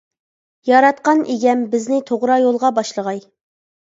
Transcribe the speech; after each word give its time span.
ياراتقان 0.69 1.21
ئىگەم 1.33 1.61
بىزنى 1.75 2.01
توغرا 2.11 2.39
يولغا 2.45 2.73
باشلىغاي! 2.79 3.23